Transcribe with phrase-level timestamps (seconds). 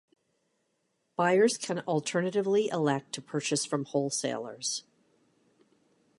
[1.15, 4.83] Buyers can alternatively elect to purchase from wholesalers.